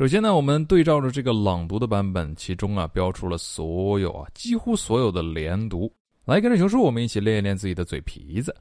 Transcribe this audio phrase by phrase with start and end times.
[0.00, 5.92] 首先呢，我们对照着这个朗读的版本，其中啊标出了所有啊几乎所有的连读。
[6.24, 8.56] 来，跟着熊叔，我们一起练一练自己的嘴皮子。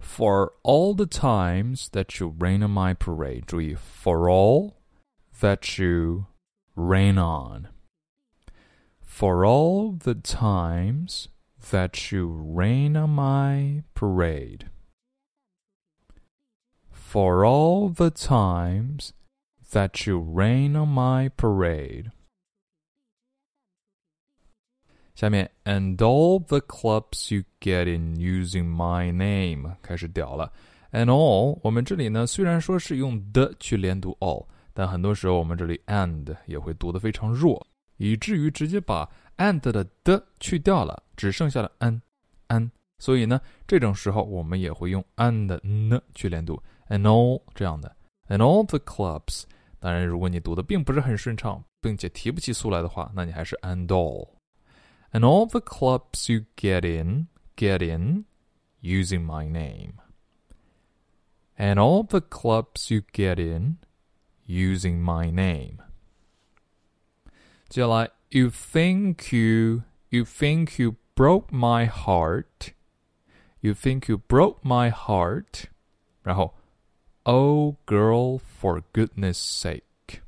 [0.00, 4.72] For all the times that you rain on my parade，注意，for all
[5.40, 6.24] that you
[6.74, 7.66] rain on。
[9.04, 11.26] For all the times
[11.70, 12.26] that you
[12.56, 14.66] rain on my parade.
[16.90, 19.10] For all the times
[19.71, 22.11] that you rain on my parade.
[25.13, 30.51] 下面，and all the clubs you get in using my name 开始屌了。
[30.91, 37.65] and all 我们这里呢，虽然说是用的去连读 all，但很多时候我们这里 and 也会读得非常弱，
[37.97, 42.01] 以至于直接把 and 的的去掉了，只剩下了 an
[42.47, 42.71] an。
[42.97, 47.95] 所以呢，这种时候我们也会用 and 的呢去连读 and all 这样的
[48.27, 49.43] and all the clubs。
[49.79, 58.25] 当然，如果你读的并不是很顺畅，并且提不起速来的话，那你还是 and all。and all the clubs you get in, get in
[58.81, 59.95] using my name.
[61.57, 63.77] And all the clubs you get in
[64.47, 65.79] using my name.
[67.67, 72.73] 接下来, you think you, you think you broke my heart.
[73.59, 75.65] You think you broke my heart.
[76.23, 76.55] 然后,
[77.25, 80.21] oh girl, for goodness sake.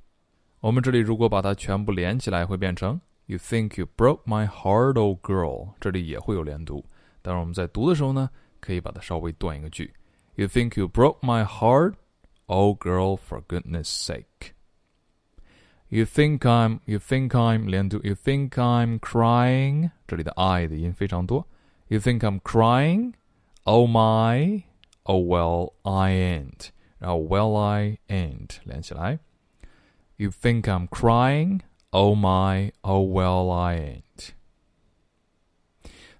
[0.59, 5.73] 我们这里如果把它全部连起来，会变成 You think you broke my heart, old girl？
[5.79, 6.85] 这里也会有连读，
[7.21, 9.93] 当然我们在读的时候呢，可以把它稍微断一个句。
[10.35, 11.93] You think you broke my heart,
[12.47, 13.17] old girl?
[13.17, 14.53] For goodness sake!
[15.89, 17.99] You think I'm, you think I'm 连读。
[18.03, 19.91] You think I'm crying？
[20.07, 21.47] 这里的 I 的音非常多。
[21.87, 23.13] You think I'm crying?
[23.63, 24.63] Oh my!
[25.03, 26.69] Oh well, I ain't.
[26.97, 29.19] 然后 well I ain't 连起来。
[30.15, 31.61] You think I'm crying?
[31.89, 34.29] Oh my, oh well, I ain't。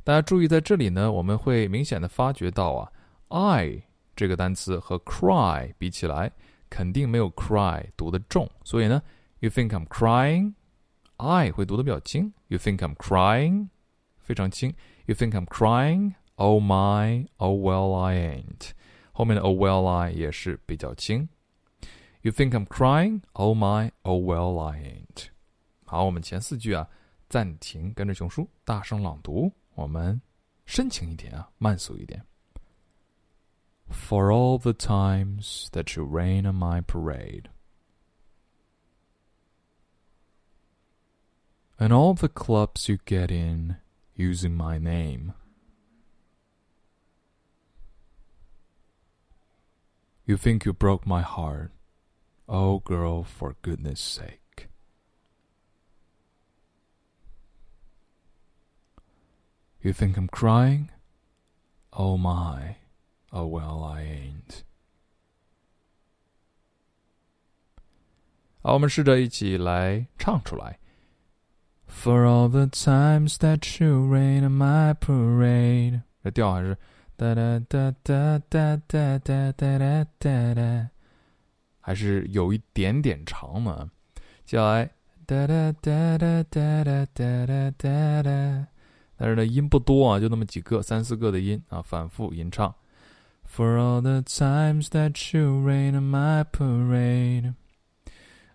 [0.03, 2.91] 大家注意，在这里呢，我们会明显的发觉到啊，
[3.29, 3.83] I
[4.15, 6.31] 这个单词和 cry 比起来，
[6.69, 8.49] 肯定没有 cry 读的重。
[8.63, 9.01] 所以呢，
[9.39, 12.33] You think I'm crying？I 会读的比较轻。
[12.47, 13.69] You think I'm crying？
[14.19, 14.75] 非常轻。
[15.05, 18.71] You think I'm crying？Oh my, oh well, I ain't。
[19.17, 21.27] 后面的 oh well, I 也是比较轻。
[22.21, 25.27] You think I'm crying？Oh my, oh well, I ain't。
[25.85, 26.87] 好，我们前四句啊，
[27.29, 29.51] 暂停，跟着熊叔大声朗读。
[29.75, 30.21] 我们
[30.65, 32.25] 深情一点啊，慢速一点。
[33.89, 37.49] For all the times that you rain on my parade,
[41.77, 43.75] and all the clubs you get in
[44.15, 45.33] using my name.
[50.27, 51.71] You think you broke my heart.
[52.47, 54.69] Oh, girl, for goodness sake.
[59.81, 60.91] You think I'm crying?
[61.91, 62.77] Oh my,
[63.31, 64.63] oh well, I ain't.
[68.61, 70.79] 好，我们试着一起来唱出来。
[71.85, 76.77] For all the times that you rain on my parade，这调还是
[77.18, 80.88] 哒哒哒哒哒哒哒哒哒哒，
[81.80, 83.90] 还是有一点点长嘛。
[84.44, 84.88] 接下来
[85.26, 88.66] 哒哒哒哒哒哒哒哒哒。
[89.16, 92.72] 但是呢，音不多啊，就那么几个，三四个的音啊，反复吟唱。
[93.44, 97.54] For all the times that you rain on my parade,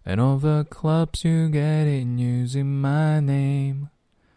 [0.06, 3.90] and all the clubs you get in using my name。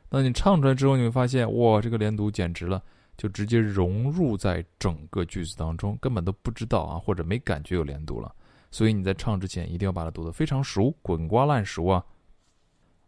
[0.08, 2.82] 当你唱出来之后，你会发现，哇，这个连读简直了，
[3.16, 8.34] 就直接融入在整个句子当中，根本都不知道啊，或者没感觉有连读了。
[8.70, 12.04] 所以你在唱之前，一定要把它读得非常熟，滚瓜烂熟啊。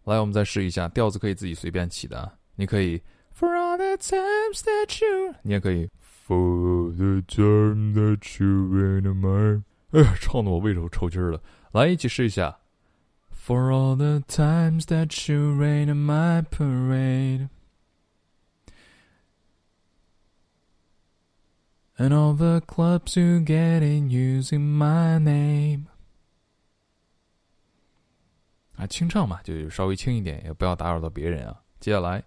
[0.05, 2.39] 来，我们再试一下，调子可以自己随便起的。
[2.55, 2.99] 你可以
[3.39, 5.91] For all the times that you，你也可以
[6.27, 11.41] For the time that you rain on my，哎呀，唱的我胃都抽筋了。
[11.73, 12.59] 来，一起试一下。
[13.31, 17.49] For all the times that you rain on my parade。
[21.98, 25.86] And all the clubs you get in using my name。
[28.76, 31.62] 啊，清唱嘛，就稍微轻一点，也不要打扰到别人啊。
[31.80, 32.24] 接下来。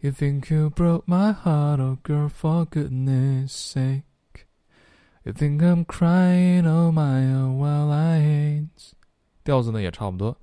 [0.00, 4.02] You think you broke my heart, oh girl, for goodness sake.
[5.22, 8.92] You think I'm crying, oh my, oh well I ain't.
[9.44, 10.36] 调子呢也差不多，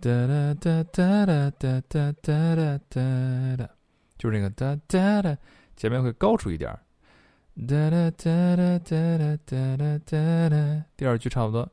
[0.00, 3.68] 哒哒哒哒哒哒哒哒哒哒哒，
[4.16, 5.36] 就是那个哒哒哒，
[5.76, 6.80] 前面会高出一点儿，
[7.68, 9.36] 哒哒哒哒哒哒
[9.76, 10.84] 哒哒哒。
[10.96, 11.70] 第二句差不多。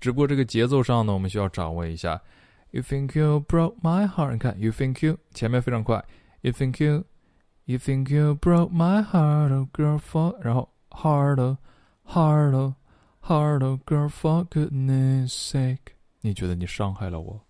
[0.00, 2.22] 只不过这个节奏上呢，我们需要掌握一下。
[2.70, 4.32] You think you broke my heart？
[4.32, 6.02] 你看，You think you 前面非常快。
[6.40, 17.44] You think you，You think you broke my heart，oh girl for，然后 heart，heart，heart，oh girl for goodness sake，你觉得你伤害了我？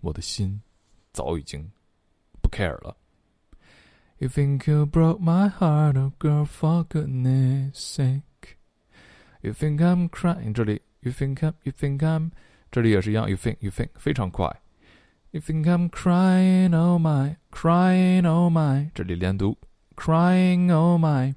[0.00, 0.62] 我的心
[1.12, 1.70] 早已经
[2.40, 2.96] 不 care 了。
[4.18, 8.58] You think you broke my heart, oh girl, for goodness sake.
[9.40, 10.52] You think I'm crying？
[10.52, 12.30] 这里 You think I'm, You think I'm，
[12.70, 13.28] 这里也是一样。
[13.28, 14.60] You think, You think，非常快。
[15.32, 19.56] You think I'm crying, oh my, crying, oh my，这里连读，
[19.96, 21.34] crying, oh my。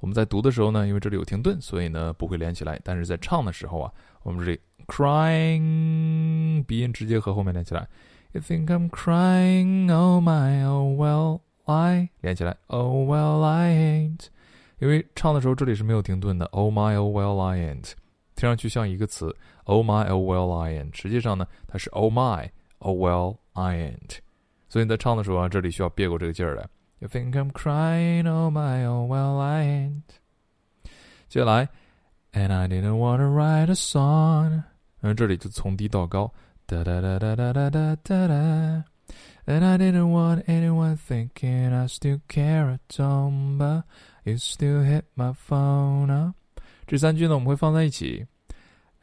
[0.00, 2.80] 我们在读的时候呢，因为这里有停顿，所以呢不会连起来。
[2.82, 3.92] 但是在唱的时候啊，
[4.22, 7.86] 我们这里 crying 鼻音直接和后面连起来。
[8.32, 11.40] You think I'm crying, oh my, oh well,
[11.70, 14.26] I 连起来，Oh well I ain't。
[14.78, 17.92] 因为唱的时候这里是没有停顿的，Oh my, oh well I ain't，
[18.34, 19.34] 听上去像一个词，
[19.64, 20.96] Oh my, oh well I ain't。
[20.96, 24.18] 实际上呢，它是 Oh my, oh well I ain't。
[24.68, 26.68] 所以你在唱的时候啊，这里需要别过这个劲儿来。
[26.98, 30.02] You think I'm crying, oh my, oh well I ain't。
[31.28, 31.68] 接下来，
[32.32, 34.62] And I didn't want to write a song。
[35.00, 36.32] 然后这里就从低到高，
[36.66, 38.84] 哒哒哒哒哒哒哒哒哒。
[39.46, 43.84] And I didn't want anyone thinking I still care a ton, but
[44.24, 46.34] you still hit my phone up。
[46.86, 48.26] 这三句呢我们会放在一起。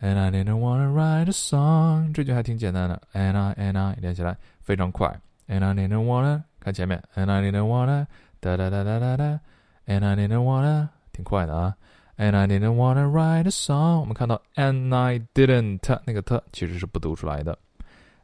[0.02, 3.02] And I didn't want to write a song，这句还挺简单的。
[3.14, 5.18] And I and I 连起来非常快。
[5.48, 7.02] And I didn't wanna 看前面。
[7.16, 8.08] And I didn't wanna
[8.42, 9.40] 哒哒哒哒哒哒。
[9.86, 11.76] And I didn't wanna 挺快的啊。
[12.18, 14.02] And I didn't wanna write a song。
[14.02, 17.58] 我们看到 and I didn't 那个 t 其实是不读出来的。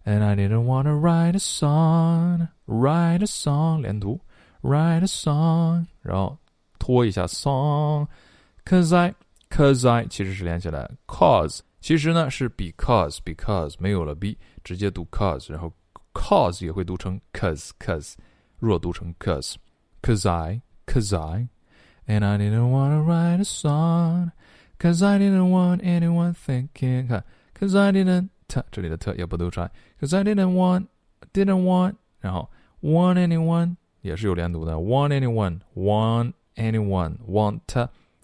[0.06, 4.22] And I didn't wanna write a song, write a song 连读，
[4.62, 6.38] write a song，然后
[6.80, 9.14] 拖一下 song，cause I
[9.50, 15.72] cause I 其实是连起来，cause 其实呢是 because because 没有了 b 直接读 cause，然后
[16.14, 18.16] cause 也会读成 cause cause，
[18.58, 19.56] 弱读成 cause
[20.02, 24.32] cause I cause I。and I didn't want to write a song,
[24.80, 27.22] cause I didn't want anyone thinking.
[27.54, 28.30] Cause I didn't
[28.72, 29.70] 这里的特也不读出来，
[30.00, 30.88] cause I didn't want
[31.34, 32.50] didn't want，然后
[32.82, 37.60] want anyone 也是有连读的，want anyone want anyone want，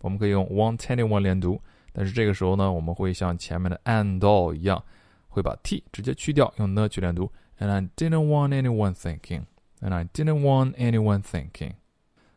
[0.01, 1.61] 我们可以用 want anyone 连读，
[1.93, 4.83] 但是这个时候呢，我们会像前面的 and all 一样，
[5.27, 7.31] 会把 t 直接去掉，用呢去连读。
[7.57, 9.43] And I didn't want anyone thinking.
[9.79, 11.73] And I didn't want anyone thinking.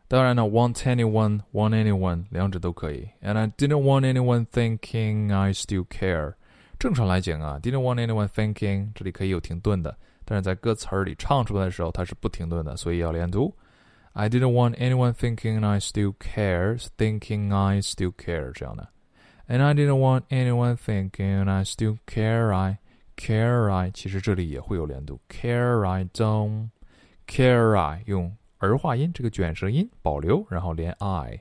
[0.07, 3.09] 当然呢，want anyone, want anyone，两者都可以。
[3.21, 6.35] And I didn't want anyone thinking I still care。
[6.84, 13.56] 正常来讲啊，didn't want anyone thinking，这里可以有停顿的，但是在歌词儿里唱出来的时候，它是不停顿的，所以要连读。
[14.12, 18.90] I didn't want anyone thinking I still care, thinking I still care 这样的。
[19.48, 22.80] And I didn't want anyone thinking I still care, I
[23.16, 26.72] care I，其实这里也会有连读，care I don't
[27.26, 28.36] care I 用。
[28.58, 31.40] 儿化音这个卷舌音保留，然后连 I。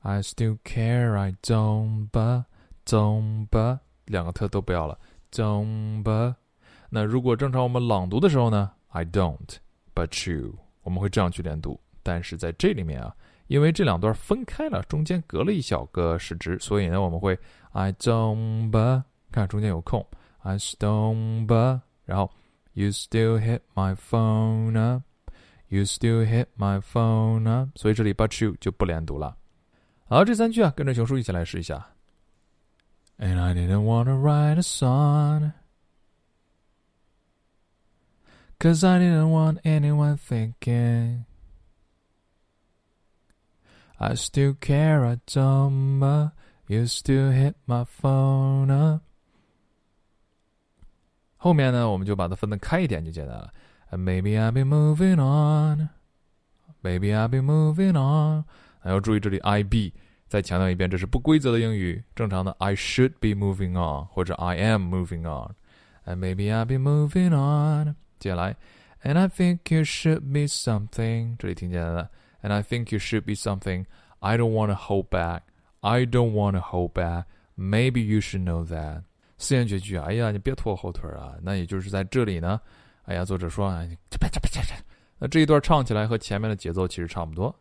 [0.00, 2.44] I still care, I don't, but
[2.84, 4.98] don't, but 两个特都不要了
[5.30, 6.34] ，Don't。
[6.88, 9.56] 那如果正常我们朗读的时候呢？I don't,
[9.94, 11.78] but you，我们会这样去连读。
[12.02, 13.14] 但是在这里面啊，
[13.48, 17.38] 因为这两段分开了，中间隔了一小个时值，所以呢，我们会
[17.72, 20.06] I don't, 看中间有空
[20.38, 22.30] ，I don't 然后
[22.72, 25.02] You still hit my phone up。
[25.68, 29.36] You still hit my phone up，，所以这里 but you 就不连读了。
[30.08, 31.84] 好，这三句啊，跟着熊叔一起来试一下。
[33.17, 35.53] And I didn't want to write a song.
[38.59, 41.25] Cause I didn't want anyone thinking
[43.99, 46.31] I still care a ton, but
[46.67, 49.01] you still hit my phone up.
[51.37, 53.51] 后面呢，我们就把它分得开一点就简单了。
[53.91, 55.89] And maybe I'll be moving on.
[56.83, 58.45] Maybe I'll be moving on.
[58.79, 59.91] 还要注意这里 I be，
[60.27, 62.03] 再强调一遍，这是不规则的英语。
[62.15, 67.95] 正常的 I should be moving on 或者 I am moving on。And maybe I'll be moving on。
[68.19, 68.55] 接下来，
[69.03, 71.35] And I think you should be something。
[71.37, 72.09] 这里挺简单的。
[72.41, 73.85] And I think you should be something.
[74.19, 75.41] I don't want to hold back.
[75.81, 77.25] I don't want to hold back.
[77.55, 79.03] Maybe you should know that.
[79.37, 81.33] 四言绝句，哎呀，你别拖后腿啊！
[81.41, 82.61] 那也就是在这里呢。
[83.03, 84.75] 哎呀，作者说啊，这这这这这，
[85.17, 87.53] 那这一段唱起来和前面的节奏其实差不多。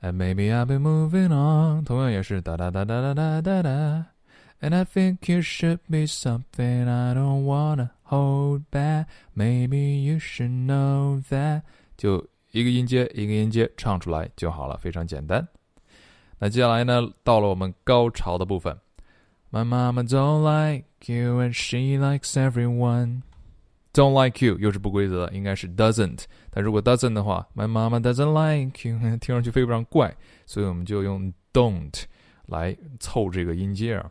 [0.00, 4.06] And maybe I'll be moving on，同样也是哒哒哒哒哒哒哒哒。
[4.60, 9.06] And I think you should be something I don't wanna hold back.
[9.34, 11.62] Maybe you should know that。
[11.96, 15.46] 就一个音阶一个音阶唱出来就好了，非常简单。
[16.38, 18.78] 那接下来呢，到了我们高潮的部分。
[19.50, 23.22] My mama don't like you and she likes everyone.
[23.99, 26.23] Don't like you 又是不规则的，应该是 doesn't。
[26.51, 30.15] 但如果 doesn't 的话，My mama doesn't like you，听上去非常怪，
[30.45, 32.03] 所以我们就用 don't
[32.45, 34.09] 来凑这个音阶啊。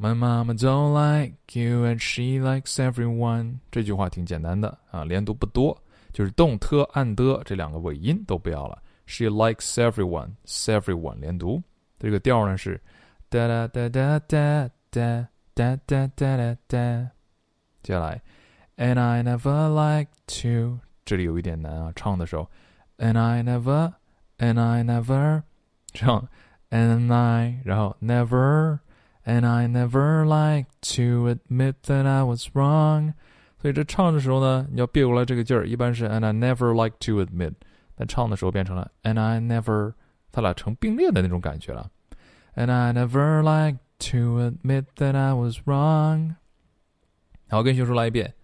[0.00, 3.58] My mama don't like you and she likes everyone。
[3.70, 5.80] 这句话挺简单的啊，连读不多，
[6.12, 8.82] 就是动特按的这两个尾音都不要了。
[9.06, 11.62] She likes everyone，everyone 连读。
[12.00, 12.80] 这个调呢是
[13.28, 17.10] 哒哒哒哒哒哒哒哒哒哒哒。
[17.80, 18.20] 接下来
[18.76, 20.10] And I never like
[20.42, 22.50] to，这里有一点难啊，唱的时候。
[22.98, 23.92] And I never,
[24.38, 25.42] and I never，
[25.92, 26.28] 这样
[26.70, 28.80] ，and I，然后 never。
[29.26, 30.66] And I never like
[30.96, 33.14] to admit that I was wrong。
[33.58, 37.54] 所以这唱的时候呢，你要别过来这个劲儿，一般是 And I never like to admit。
[37.94, 39.94] 但唱的时候变成了 And I never，
[40.30, 41.90] 它俩成并列的那种感觉了。
[42.54, 43.78] And I never like
[44.10, 46.34] to admit that I was wrong。
[47.48, 48.34] 好，跟熊叔来一遍。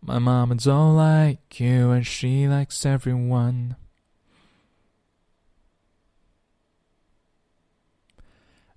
[0.00, 3.76] My mama don't like you and she likes everyone.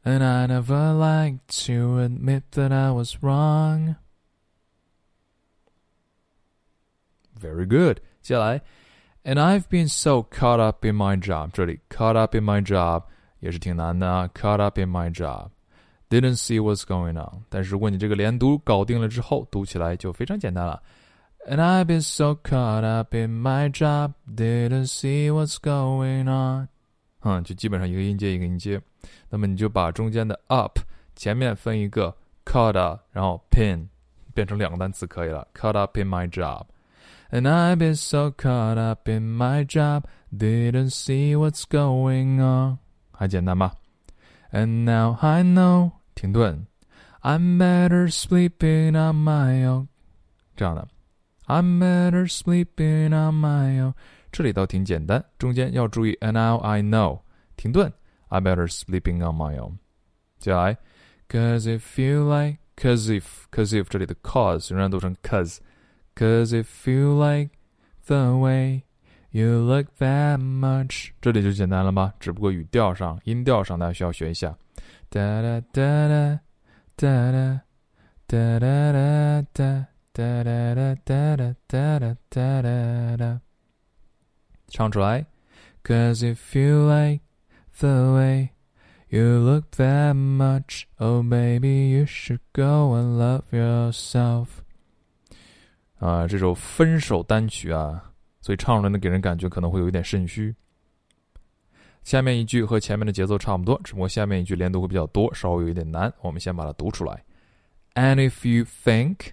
[0.05, 3.97] And I never like to admit that I was wrong.
[7.37, 7.99] Very good.
[8.21, 8.61] 接下来
[9.23, 13.03] and I've been so caught up in my job，这里 caught up in my job
[13.41, 17.43] 也是挺难的啊，caught up in my job，didn't see what's going on。
[17.49, 20.81] 但是如果你这个连读搞定了之后，读起来就非常简单了。
[21.47, 26.67] And I've been so caught up in my job, didn't see what's going on。
[27.21, 28.81] 嗯，就基本上一个音阶一个音阶。
[29.29, 30.79] 那么你就把中间的 up
[31.15, 32.15] 前面分一个
[32.45, 33.87] caught up，然后 pin
[34.33, 35.47] 变成两个单词可以了。
[35.53, 40.03] Caught up in my job。And I've been so caught up in my job,
[40.33, 42.79] didn't see what's going on.
[43.11, 43.73] 还简单吧？
[44.51, 46.67] And now I know，停顿，
[47.21, 49.87] I'm better sleeping on my own。
[50.55, 50.87] 这样的
[51.47, 53.93] ，I'm better sleeping on my own。
[54.31, 57.21] 这里倒挺简单，中间要注意，And now I know，
[57.55, 57.91] 停顿，
[58.29, 59.77] I'm better sleeping on my own。
[60.39, 60.77] 接下来，
[61.29, 67.51] Cause if you like，cause if，cause if 这里的 cause 仍然读成 cause。Cause if you like
[68.05, 68.83] the way
[69.31, 72.13] you look that much，这里就简单了吧？
[72.19, 74.57] 只不过语调上、音调上，大家需要学一下。
[75.09, 76.39] 哒哒哒哒
[76.95, 77.61] 哒哒
[78.27, 83.41] 哒哒哒哒 哒哒哒哒哒哒哒哒哒。
[84.67, 85.25] 唱出来。
[85.83, 87.21] Cause if you like
[87.79, 88.49] the way
[89.07, 94.47] you look that much, oh baby, you should go and love yourself.
[95.99, 100.53] 啊，这首分手单曲啊，所以唱出来呢，给人感觉可能会有一点肾虚。
[102.03, 106.13] 下面一句和前面的节奏差不多，只不过下面一句连读会比较多，稍微有一点难。
[106.21, 107.23] 我们先把它读出来。
[107.95, 109.31] And if you think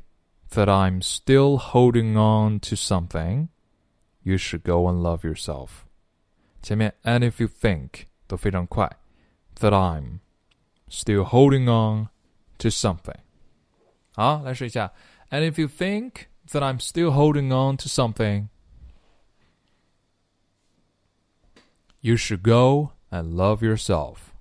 [0.51, 3.49] that I'm still holding on to something,
[4.23, 5.85] you should go and love yourself。
[6.63, 8.91] 前面 and if you think 都非常快，
[9.61, 10.21] that I'm
[10.89, 12.09] still holding on
[12.59, 13.19] to something。
[14.15, 14.93] 好，来试一下。
[15.31, 18.49] And if you think that I'm still holding on to something.
[22.01, 24.35] You should go and love yourself.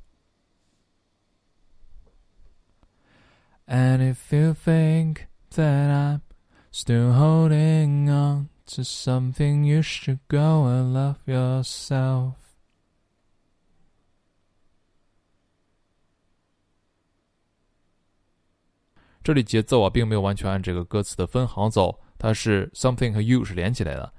[3.65, 6.21] And if you think that I'm
[6.71, 12.33] still holding on to something, you should go and love yourself.
[19.23, 24.13] 这里节奏啊，并没有完全按这个歌词的分行走，它是 something 和 you 是连起来的。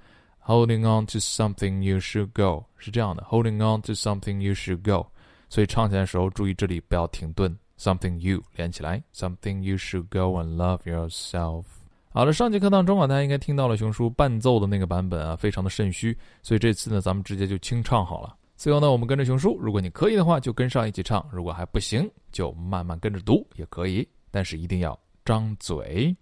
[0.47, 5.09] Holding on to something you should go 是这样的，Holding on to something you should go，
[5.49, 11.64] 所以唱起来的时候注意这里不要停顿 ，something you 连起来，something you should go and love yourself。
[12.12, 18.36] 好了，上节课当中啊，大家应该听到了熊叔伴奏的那个版本啊，非常的肾虚，所以这次呢，咱们直接就清唱好了。
[18.58, 24.06] 最后呢，我们跟着熊叔，如果你可以的话，就跟上一起唱；如果还不行，就慢慢跟着读也可以。
[24.32, 26.16] 但是一定要张嘴。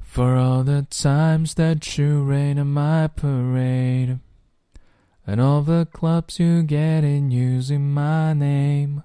[0.00, 4.18] For all the times that you rain on my parade,
[5.26, 9.02] and all the clubs you get in using my name.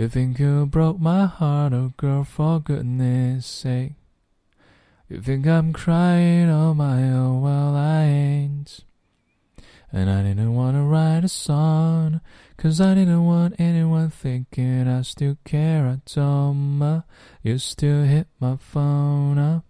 [0.00, 3.92] You think you broke my heart, oh girl, for goodness sake.
[5.10, 8.80] You think I'm crying on my own, well I ain't.
[9.92, 12.22] And I didn't want to write a song,
[12.56, 15.86] cause I didn't want anyone thinking I still care.
[15.86, 17.02] I told
[17.42, 19.66] you still hit my phone up.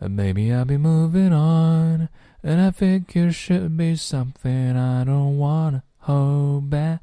[0.00, 2.08] And maybe I'll be moving on.
[2.42, 7.02] And I figure should be something I don't wanna hold back.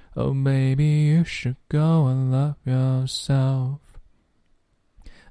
[0.13, 3.79] Oh, baby, you should go and love yourself.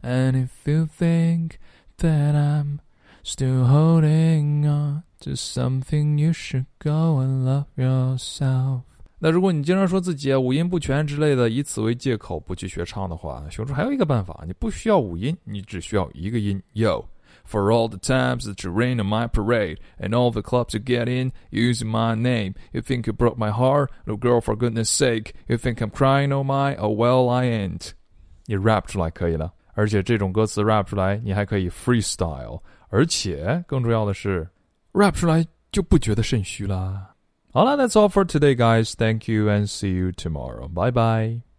[0.03, 1.59] And if you think
[1.99, 2.81] that I'm
[3.23, 8.85] still holding on to something, you should go and love yourself.
[9.19, 17.05] 那如果你经常说自己啊五音不全之类的，以此为借口不去学唱的话，熊叔还有一个办法，你不需要五音，你只需要一个音，yo。
[17.44, 21.08] For all the times that you rain on my parade, and all the clubs you get
[21.08, 24.42] in using my name, you think you broke my heart, little girl.
[24.42, 26.34] For goodness sake, you think I'm crying?
[26.34, 27.94] Oh my, oh well I ain't.
[28.48, 34.48] 你 rap 出来可以了，而且这种歌词 rap 出来，你还可以 freestyle，而且更重要的是，
[34.94, 37.14] rap 出来就不觉得肾虚啦。
[37.52, 38.96] 好了，That's all for today, guys.
[38.96, 40.68] Thank you and see you tomorrow.
[40.68, 41.46] Bye bye.